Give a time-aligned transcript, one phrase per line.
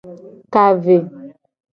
[0.53, 0.97] Ka ve.